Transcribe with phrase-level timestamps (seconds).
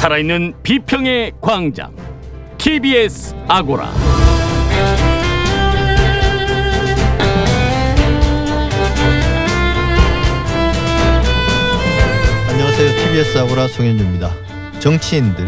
[0.00, 1.94] 살아있는 비평의 광장
[2.56, 3.92] TBS 아고라
[12.48, 12.96] 안녕하세요.
[12.96, 14.30] TBS 아고라 송현주입니다.
[14.78, 15.44] 정치인들,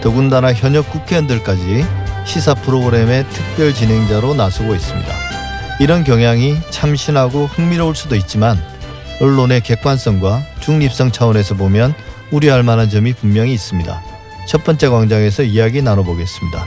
[0.00, 1.84] 더군다나 현역 국회의원들까지
[2.24, 5.12] 시사 프로그램의 특별 진행자로 나서고 있습니다.
[5.80, 8.56] 이런 경향이 참신하고 흥미로울 수도 있지만
[9.20, 11.94] 언론의 객관성과 중립성 차원에서 보면
[12.34, 14.02] 우려할 만한 점이 분명히 있습니다.
[14.48, 16.66] 첫 번째 광장에서 이야기 나눠보겠습니다.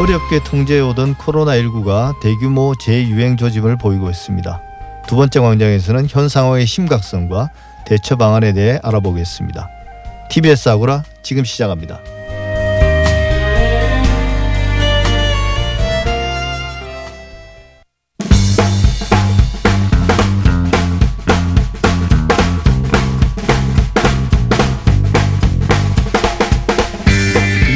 [0.00, 4.62] 어렵게 통제해오던 코로나19가 대규모 재유행 조짐을 보이고 있습니다.
[5.06, 7.50] 두 번째 광장에서는 현 상황의 심각성과
[7.86, 9.68] 대처 방안에 대해 알아보겠습니다.
[10.28, 12.00] TBS 아고라 지금 시작합니다.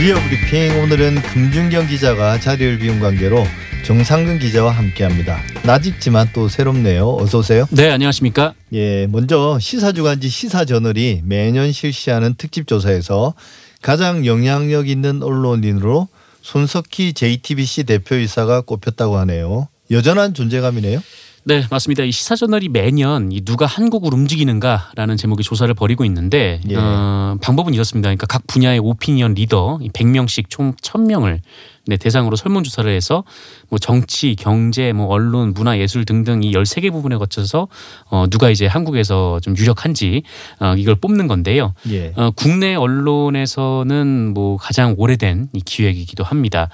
[0.03, 3.47] 이어 브리핑 오늘은 금준경 기자가 자리를 비운 관계로
[3.85, 5.39] 정상근 기자와 함께합니다.
[5.63, 7.19] 낯익지만 또 새롭네요.
[7.21, 7.69] 어서 오세요.
[7.71, 8.55] 네, 안녕하십니까?
[8.73, 13.35] 예, 먼저 시사주간지 시사저널이 매년 실시하는 특집 조사에서
[13.81, 16.09] 가장 영향력 있는 언론인으로
[16.41, 19.69] 손석희 JTBC 대표이사가 꼽혔다고 하네요.
[19.93, 21.01] 여전한 존재감이네요.
[21.45, 22.05] 네, 맞습니다.
[22.05, 26.77] 이 시사저널이 매년 이 누가 한국을 움직이는가라는 제목의 조사를 벌이고 있는데 예.
[26.77, 28.09] 어, 방법은 이렇습니다.
[28.09, 31.41] 그러니까 각 분야의 오피니언 리더 100명씩 총 1000명을
[31.87, 33.25] 네, 대상으로 설문조사를 해서
[33.69, 37.67] 뭐 정치, 경제, 뭐 언론, 문화, 예술 등등 이 13개 부분에 걸쳐서
[38.09, 40.23] 어, 누가 이제 한국에서 좀 유력한지
[40.61, 41.75] 어, 이걸 뽑는 건데요.
[41.91, 42.13] 예.
[42.15, 46.69] 어, 국내 언론에서는 뭐 가장 오래된 이 기획이기도 합니다.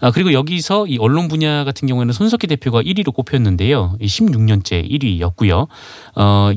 [0.00, 3.96] 아, 그리고 여기서 이 언론 분야 같은 경우에는 손석희 대표가 1위로 꼽혔는데요.
[4.00, 5.68] 이 16년째 1위였고요.
[6.16, 6.50] 어,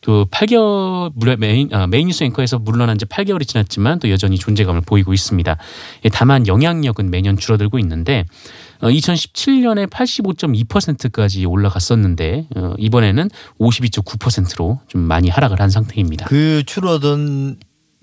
[0.00, 4.80] 그 8개월 물론 메인 아, 메인 뉴스 앵커에서 물러난 지 8개월이 지났지만 또 여전히 존재감을
[4.82, 5.56] 보이고 있습니다.
[6.04, 8.24] 예, 다만 영향력은 매년 줄어들고 있는데
[8.80, 13.28] 어, 2017년에 85.2%까지 올라갔었는데 어, 이번에는
[13.58, 16.26] 52.9%로 좀 많이 하락을 한 상태입니다.
[16.26, 17.56] 그 줄어든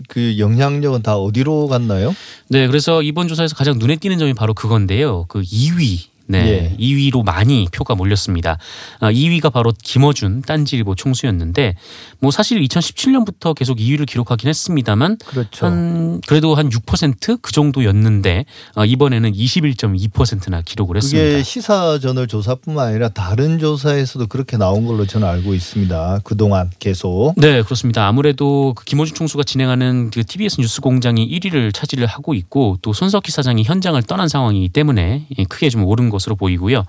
[0.08, 2.16] 그 영향력은 다 어디로 갔나요?
[2.50, 5.26] 네, 그래서 이번 조사에서 가장 눈에 띄는 점이 바로 그건데요.
[5.28, 6.15] 그 2위.
[6.28, 6.78] 네, 예.
[6.78, 8.58] 2위로 많이 표가 몰렸습니다.
[9.00, 11.76] 아, 2위가 바로 김어준 딴지일보 총수였는데
[12.20, 15.66] 뭐 사실 2017년부터 계속 2위를 기록하긴 했습니다만 그렇죠.
[15.66, 21.30] 한 그래도 한 6%그 정도였는데 아, 이번에는 21.2%나 기록을 했습니다.
[21.30, 26.22] 그게 시사저널 조사뿐만 아니라 다른 조사에서도 그렇게 나온 걸로 저는 알고 있습니다.
[26.24, 27.34] 그동안 계속.
[27.38, 28.08] 네, 그렇습니다.
[28.08, 33.64] 아무래도 그 김호준 총수가 진행하는 그 TBS 뉴스공장이 1위를 차지를 하고 있고 또 손석희 사장이
[33.64, 36.84] 현장을 떠난 상황이기 때문에 예, 크게 좀 오른 것 으로 보이고요.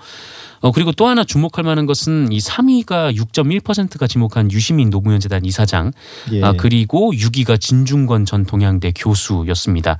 [0.60, 5.92] 어, 그리고 또 하나 주목할 만한 것은 이 3위가 6.1%가 지목한 유시민 노무현 재단 이사장,
[6.32, 6.42] 예.
[6.42, 9.98] 아, 그리고 6위가 진중권 전 동양대 교수였습니다.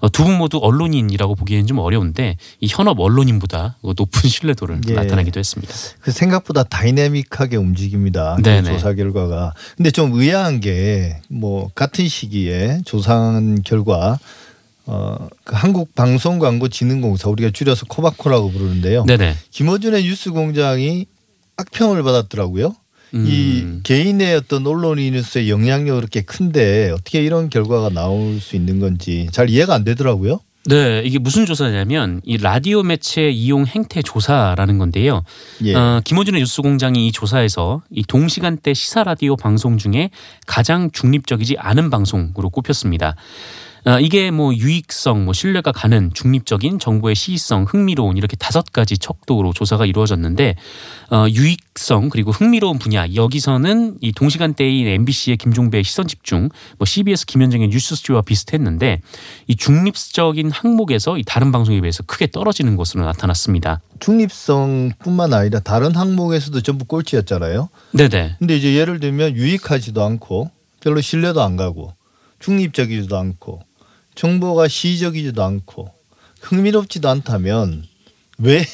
[0.00, 4.94] 어, 두분 모두 언론인이라고 보기에는 좀 어려운데 이 현업 언론인보다 높은 신뢰도를 예.
[4.94, 5.74] 나타내기도 했습니다.
[6.00, 8.36] 그 생각보다 다이내믹하게 움직입니다.
[8.36, 8.72] 그 네네.
[8.72, 9.52] 조사 결과가.
[9.76, 14.18] 근데 좀 의아한 게 뭐 같은 시기에 조사한 결과
[14.90, 19.04] 어, 그 한국 방송 광고 진흥공사 우리가 줄여서 코바코라고 부르는데요.
[19.04, 19.34] 네네.
[19.50, 21.04] 김어준의 뉴스공장이
[21.58, 22.74] 악평을 받았더라고요.
[23.12, 23.24] 음.
[23.26, 29.50] 이 개인의 어떤 언론인으로서의 영향력이 그렇게 큰데 어떻게 이런 결과가 나올 수 있는 건지 잘
[29.50, 30.40] 이해가 안 되더라고요.
[30.64, 35.22] 네, 이게 무슨 조사냐면 이 라디오 매체 이용 행태 조사라는 건데요.
[35.64, 35.74] 예.
[35.74, 40.10] 어, 김호준의 뉴스공장이 이 조사에서 이 동시간대 시사 라디오 방송 중에
[40.46, 43.16] 가장 중립적이지 않은 방송으로 꼽혔습니다.
[43.88, 49.54] 어, 이게 뭐 유익성, 뭐 신뢰가 가는 중립적인 정보의 시의성, 흥미로운 이렇게 다섯 가지 척도로
[49.54, 50.56] 조사가 이루어졌는데
[51.10, 57.68] 어, 유익성 그리고 흥미로운 분야 여기서는 이 동시간대인 MBC의 김종배의 시선 집중, 뭐 CBS 김현정의
[57.68, 59.00] 뉴스 스튜와 비슷했는데
[59.46, 63.80] 이 중립적인 항목에서 이 다른 방송에 비해서 크게 떨어지는 것으로 나타났습니다.
[64.00, 67.70] 중립성뿐만 아니라 다른 항목에서도 전부 꼴찌였잖아요.
[67.92, 68.36] 네네.
[68.38, 71.94] 근데 이제 예를 들면 유익하지도 않고 별로 신뢰도 안 가고
[72.40, 73.62] 중립적이지도 않고
[74.18, 75.92] 정보가 시적이지도 않고
[76.40, 77.84] 흥미롭지도 않다면
[78.38, 78.64] 왜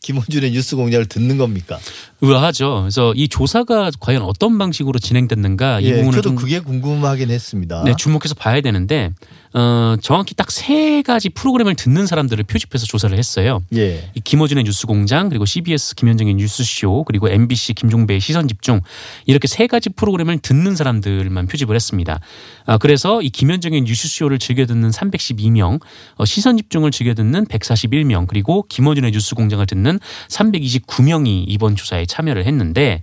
[0.00, 1.78] 김호준의 뉴스 공장을 듣는 겁니까?
[2.20, 2.80] 의아하죠.
[2.82, 7.84] 그래서 이 조사가 과연 어떤 방식으로 진행됐는가 이 예, 부분을 저도 좀 그게 궁금하긴 했습니다.
[7.84, 9.12] 네, 주목해서 봐야 되는데
[9.54, 13.62] 어, 정확히 딱 세 가지 프로그램을 듣는 사람들을 표집해서 조사를 했어요.
[13.76, 14.10] 예.
[14.14, 18.80] 이 김어준의 뉴스공장 그리고 CBS 김현정의 뉴스쇼 그리고 MBC 김종배의 시선집중
[19.26, 22.18] 이렇게 세 가지 프로그램을 듣는 사람들만 표집을 했습니다.
[22.66, 25.80] 아, 그래서 이 김현정의 뉴스쇼를 즐겨 듣는 312명,
[26.16, 33.02] 어, 시선집중을 즐겨 듣는 141명 그리고 김어준의 뉴스공장을 듣는 329명이 이번 조사에 참여를 했는데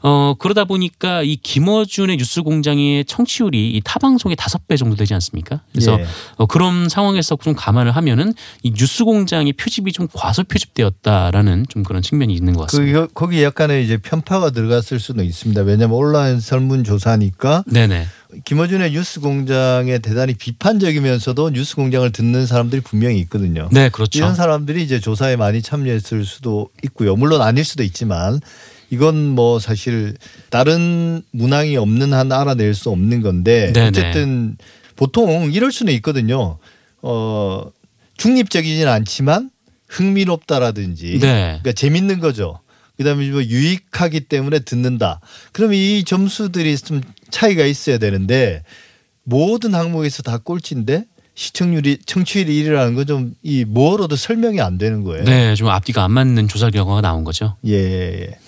[0.00, 5.60] 어 그러다 보니까 이 김어준의 뉴스 공장의 청취율이 이 타방송의 다섯 배 정도 되지 않습니까?
[5.72, 6.06] 그래서 예.
[6.36, 12.00] 어, 그런 상황에서 좀 감안을 하면은 이 뉴스 공장의 표집이 좀 과소 표집되었다라는 좀 그런
[12.00, 13.06] 측면이 있는 것 같습니다.
[13.06, 15.62] 그 거기 약간의 이제 편파가 들어갔을 수도 있습니다.
[15.62, 18.06] 왜냐하면 온라인 설문 조사니까 네네.
[18.48, 23.68] 김어준의 뉴스 공장에 대단히 비판적이면서도 뉴스 공장을 듣는 사람들이 분명히 있거든요.
[23.70, 24.18] 네, 그렇죠.
[24.18, 27.14] 이런 사람들이 이제 조사에 많이 참여했을 수도 있고요.
[27.14, 28.40] 물론 아닐 수도 있지만
[28.88, 30.16] 이건 뭐 사실
[30.48, 33.88] 다른 문항이 없는 한 알아낼 수 없는 건데 네네.
[33.88, 34.56] 어쨌든
[34.96, 36.56] 보통 이럴 수는 있거든요.
[37.02, 37.66] 어
[38.16, 39.50] 중립적이진 않지만
[39.88, 41.58] 흥미롭다라든지 네.
[41.60, 42.60] 그러니까 재밌는 거죠.
[42.98, 45.20] 그다음에 뭐 유익하기 때문에 듣는다.
[45.52, 47.00] 그럼 이 점수들이 좀
[47.30, 48.62] 차이가 있어야 되는데
[49.24, 51.04] 모든 항목에서 다 꼴찌인데
[51.34, 55.24] 시청률이 청취율이 1위라는 건 좀 이 뭐로도 설명이 안 되는 거예요.
[55.24, 57.56] 네, 좀 앞뒤가 안 맞는 조사 결과가 나온 거죠.
[57.66, 58.38] 예, 예.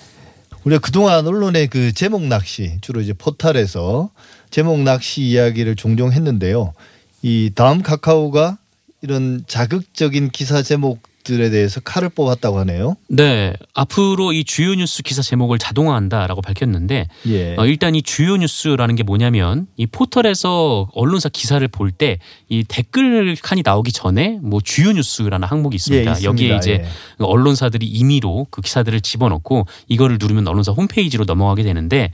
[0.64, 4.10] 우리가 그동안 언론의 그 제목 낚시 주로 이제 포탈에서
[4.50, 6.74] 제목 낚시 이야기를 종종 했는데요.
[7.22, 8.58] 이 다음 카카오가
[9.02, 12.96] 이런 자극적인 기사 제목 들에 대해서 칼을 뽑았다고 하네요.
[13.08, 17.56] 네, 앞으로 이 주요 뉴스 기사 제목을 자동화한다라고 밝혔는데 예.
[17.56, 22.18] 어, 일단 이 주요 뉴스라는 게 뭐냐면 이 포털에서 언론사 기사를 볼 때
[22.48, 26.10] 이 댓글 칸이 나오기 전에 뭐 주요 뉴스라는 항목이 있습니다.
[26.10, 26.28] 예, 있습니다.
[26.30, 26.86] 여기에 이제 예.
[27.18, 32.10] 언론사들이 임의로 그 기사들을 집어넣고 이거를 누르면 언론사 홈페이지로 넘어가게 되는데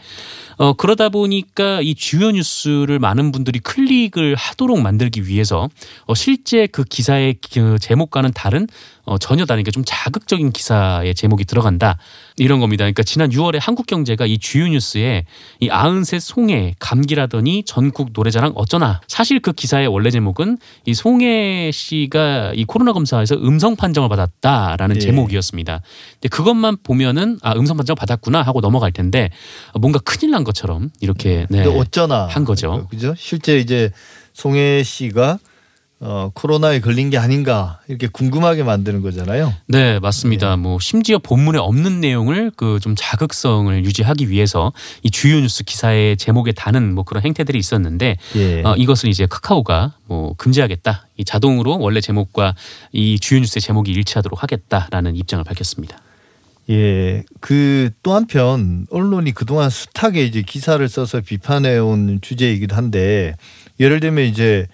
[0.59, 5.69] 어 그러다 보니까 이 주요 뉴스를 많은 분들이 클릭을 하도록 만들기 위해서
[6.07, 8.67] 어 실제 그 기사의 그 제목과는 다른
[9.05, 11.99] 어 전혀 다르니까 좀 자극적인 기사의 제목이 들어간다
[12.37, 12.83] 이런 겁니다.
[12.85, 15.25] 그러니까 지난 6월에 한국경제가 이 주요 뉴스에
[15.61, 22.53] 이 아흔셋 송해 감기라더니 전국 노래자랑 어쩌나 사실 그 기사의 원래 제목은 이 송해 씨가
[22.55, 25.01] 이 코로나 검사에서 음성 판정을 받았다라는 예.
[25.01, 25.81] 제목이었습니다.
[26.15, 29.31] 근데 그것만 보면은 아 음성 판정 받았구나 하고 넘어갈 텐데
[29.81, 31.65] 뭔가 큰일 난 것처럼 이렇게 네.
[31.65, 32.87] 근데 어쩌나 한 거죠.
[32.91, 33.15] 그죠?
[33.17, 33.91] 실제 이제
[34.35, 35.39] 송혜 씨가
[35.99, 39.55] 어, 코로나에 걸린 게 아닌가 이렇게 궁금하게 만드는 거잖아요.
[39.67, 40.57] 네, 맞습니다.
[40.57, 44.73] 뭐 심지어 본문에 없는 내용을 그 좀 자극성을 유지하기 위해서
[45.03, 48.63] 이 주요 뉴스 기사의 제목에 다는 뭐 그런 행태들이 있었는데 예.
[48.63, 51.07] 어, 이것을 이제 카카오가 뭐 금지하겠다.
[51.17, 52.55] 이 자동으로 원래 제목과
[52.93, 55.99] 이 주요 뉴스의 제목이 일치하도록 하겠다라는 입장을 밝혔습니다.
[56.69, 57.23] 예.
[57.41, 63.35] 그 또 한편 언론이 그동안 숱하게 이제 기사를 써서 비판해 온 주제이기도 한데
[63.81, 64.67] 예를 들면 이제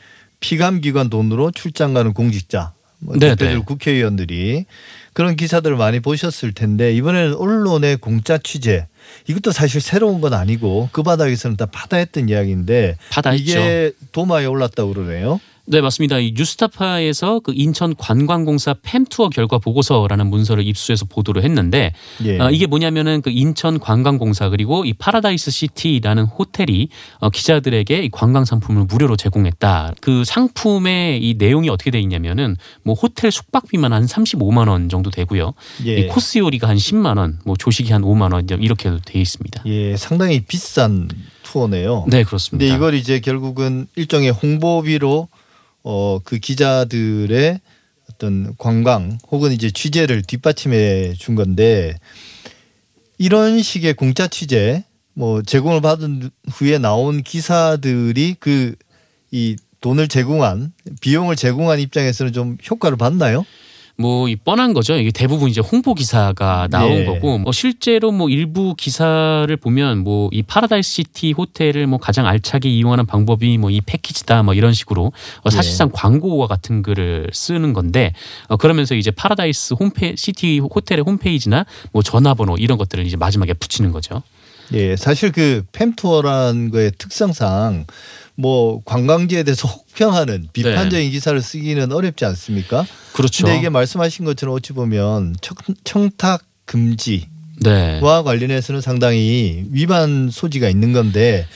[0.42, 3.64] 피감기관 돈으로 출장 가는 공직자, 뭐 네, 대표적으로 네.
[3.64, 4.66] 국회의원들이
[5.14, 8.86] 그런 기사들을 많이 보셨을 텐데 이번에는 언론의 공짜 취재
[9.26, 13.42] 이것도 사실 새로운 건 아니고 그 바닥에서는 다 파다했던 이야기인데 파다했죠.
[13.42, 15.40] 이게 도마에 올랐다고 그러네요.
[15.72, 16.18] 네, 맞습니다.
[16.18, 21.94] 이 뉴스타파에서 그 인천 관광공사 팸 투어 결과 보고서라는 문서를 입수해서 보도를 했는데
[22.26, 22.38] 예.
[22.38, 26.90] 어, 이게 뭐냐면은 그 인천 관광공사 그리고 이 파라다이스 시티라는 호텔이
[27.20, 29.94] 어, 기자들에게 이 관광 상품을 무료로 제공했다.
[30.02, 35.54] 그 상품의 이 내용이 어떻게 돼 있냐면은 뭐 호텔 숙박비만 한 35만 원 정도 되고요.
[35.86, 36.00] 예.
[36.00, 39.62] 이 코스 요리가 한 10만 원, 뭐 조식이 한 5만 원 이렇게 돼 있습니다.
[39.64, 41.08] 예, 상당히 비싼
[41.44, 42.04] 투어네요.
[42.08, 42.62] 네, 그렇습니다.
[42.62, 45.28] 근데 이걸 이제 결국은 일종의 홍보비로
[45.84, 47.60] 어 그 기자들의
[48.10, 51.98] 어떤 관광 혹은 이제 취재를 뒷받침해 준 건데
[53.18, 54.84] 이런 식의 공짜 취재
[55.14, 58.74] 뭐 제공을 받은 후에 나온 기사들이 그
[59.32, 63.44] 이 돈을 제공한 비용을 제공한 입장에서는 좀 효과를 봤나요?
[63.98, 64.94] 뭐 이 뻔한 거죠.
[64.96, 67.04] 이게 대부분 이제 홍보 기사가 나온 예.
[67.04, 72.68] 거고 뭐 실제로 뭐 일부 기사를 보면 뭐 이 파라다이스 시티 호텔을 뭐 가장 알차게
[72.68, 78.12] 이용하는 방법이 뭐 이 패키지다 뭐 이런 식으로 어 사실상 광고와 같은 글을 쓰는 건데
[78.48, 83.92] 어 그러면서 이제 파라다이스 홈페 시티 호텔의 홈페이지나 뭐 전화번호 이런 것들을 이제 마지막에 붙이는
[83.92, 84.22] 거죠.
[84.72, 87.84] 예, 사실 그 팸투어라는 것의 특성상
[88.34, 92.84] 뭐 관광지에 대해서 혹평하는 비판적인 기사를 쓰기는 어렵지 않습니까?
[93.12, 93.44] 그렇죠.
[93.44, 97.26] 근데 이게 말씀하신 것처럼 어찌 보면 청, 청탁 금지와
[97.62, 98.00] 네.
[98.00, 101.46] 관련해서는 상당히 위반 소지가 있는 건데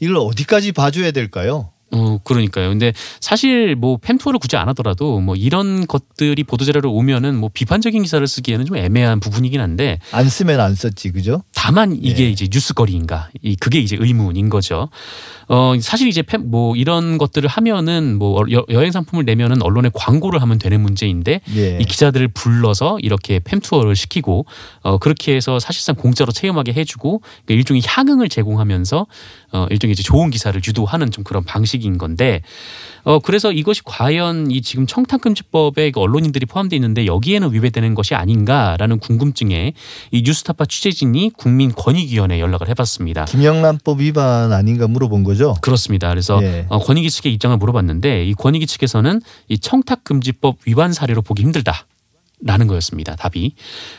[0.00, 1.70] 이걸 어디까지 봐줘야 될까요?
[1.94, 2.70] 어, 그러니까요.
[2.70, 8.26] 근데 사실 뭐 팸투어를 굳이 안 하더라도 뭐 이런 것들이 보도자료로 오면은 뭐 비판적인 기사를
[8.26, 11.42] 쓰기에는 좀 애매한 부분이긴 한데 안 쓰면 안 썼지, 그죠?
[11.62, 12.30] 다만 이게 예.
[12.30, 14.88] 이제 뉴스거리인가 이 그게 이제 의문인 거죠.
[15.48, 20.42] 어 사실 이제 팸- 뭐 이런 것들을 하면은 뭐 여, 여행 상품을 내면은 언론에 광고를
[20.42, 21.78] 하면 되는 문제인데 예.
[21.80, 24.46] 이 기자들을 불러서 이렇게 팸 투어를 시키고
[24.82, 29.06] 어 그렇게 해서 사실상 공짜로 체험하게 해주고 그러니까 일종의 향응을 제공하면서
[29.52, 32.42] 어 일종의 이제 좋은 기사를 유도하는 좀 그런 방식이 얘기인 건데
[33.04, 39.00] 어 그래서 이것이 과연 이 지금 청탁금지법에 그 언론인들이 포함되어 있는데 여기에는 위배되는 것이 아닌가라는
[39.00, 39.74] 궁금증에
[40.12, 43.26] 이 뉴스타파 취재진이 국민권익위원회에 연락을 해봤습니다.
[43.26, 45.54] 김영란법 위반 아닌가 물어본 거죠.
[45.60, 46.08] 그렇습니다.
[46.08, 46.66] 그래서 예.
[46.68, 51.86] 어, 권익위 측의 입장을 물어봤는데 이 권익위 측에서는 이 청탁금지법 위반 사례로 보기 힘들다.
[52.44, 53.14] 라는 거였습니다.
[53.14, 53.54] 답이.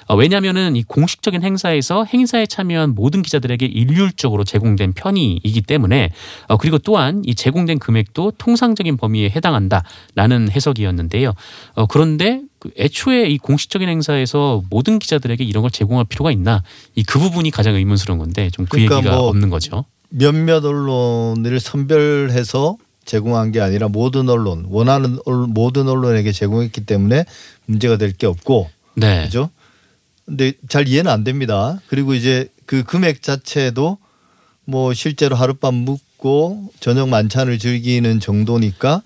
[0.07, 6.09] 어, 왜냐하면은 이 공식적인 행사에서 행사에 참여한 모든 기자들에게 일률적으로 제공된 편의이기 때문에
[6.49, 11.31] 어, 그리고 또한 이 제공된 금액도 통상적인 범위에 해당한다라는 해석이었는데요.
[11.75, 16.63] 어, 그런데 그 애초에 이 공식적인 행사에서 모든 기자들에게 이런 걸 제공할 필요가 있나?
[16.95, 19.83] 이 그 부분이 가장 의문스러운 건데 좀그 그러니까 얘기가 뭐 없는 거죠.
[20.07, 27.25] 몇몇 언론을 선별해서 제공한 게 아니라 모든 언론 원하는 언- 모든 언론에게 제공했기 때문에
[27.65, 29.23] 문제가 될 게 없고 네.
[29.25, 29.49] 그죠?
[30.25, 31.81] 근데 잘 이해는 안 됩니다.
[31.87, 33.97] 그리고 이제 그 금액 자체도
[34.63, 39.01] 뭐 실제로 하룻밤 묵고 저녁 만찬을 즐기는 정도니까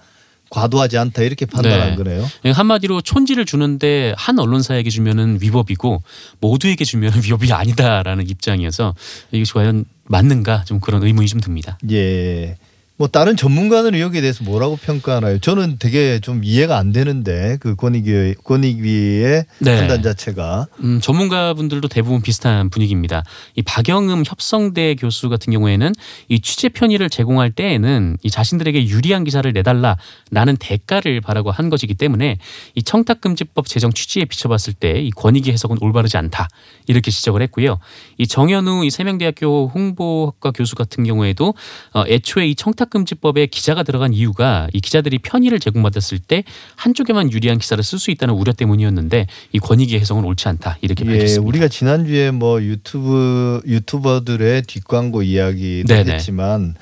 [0.49, 1.95] 과도하지 않다 이렇게 판단한 네.
[1.95, 2.25] 거네요.
[2.53, 6.03] 한마디로 촌지를 주는데 한 언론사에게 주면은 위법이고
[6.39, 8.95] 모두에게 주면은 위법이 아니다라는 입장이어서
[9.31, 11.77] 이것이 과연 맞는가 좀 그런 의문이 좀 듭니다.
[11.91, 12.55] 예.
[12.97, 15.39] 뭐 다른 전문가들은 여기에 대해서 뭐라고 평가하나요?
[15.39, 19.77] 저는 되게 좀 이해가 안 되는데 그 권익위 권익위의 네.
[19.77, 23.23] 판단 자체가 음, 전문가분들도 대부분 비슷한 분위기입니다.
[23.55, 25.93] 이 박영음 협성대 교수 같은 경우에는
[26.27, 32.39] 이 취재 편의를 제공할 때에는 이 자신들에게 유리한 기사를 내달라라는 대가를 바라고 한 것이기 때문에
[32.75, 36.47] 이 청탁금지법 제정 취지에 비춰봤을 때 이 권익위 해석은 올바르지 않다
[36.87, 37.79] 이렇게 지적을 했고요.
[38.17, 41.53] 이 정현우 이 세명대학교 홍보학과 교수 같은 경우에도
[41.93, 46.43] 어, 애초에 이 청탁 금지법에 기자가 들어간 이유가 이 기자들이 편의를 제공받았을 때
[46.75, 51.11] 한쪽에만 유리한 기사를 쓸 수 있다는 우려 때문이었는데 이 권익위 해석은 옳지 않다 이렇게 예,
[51.11, 51.47] 밝혔습니다.
[51.47, 56.13] 우리가 지난주에 뭐 유튜브 유튜버들의 뒷광고 이야기도 네네.
[56.13, 56.75] 했지만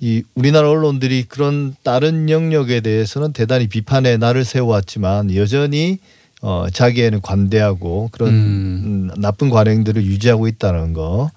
[0.00, 5.98] 이 우리나라 언론들이 그런 다른 영역에 대해서는 대단히 비판의 날을 세워왔지만 여전히
[6.42, 8.82] 어 자기에는 관대하고 그런 음.
[9.14, 11.30] 음, 나쁜 관행들을 유지하고 있다는 거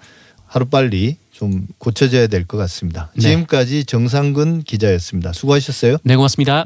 [0.45, 3.11] 하루 빨리 좀 고쳐져야 될 것 같습니다.
[3.15, 3.21] 네.
[3.21, 5.31] 지금까지 정상근 기자였습니다.
[5.33, 5.97] 수고하셨어요.
[6.03, 6.65] 네 고맙습니다.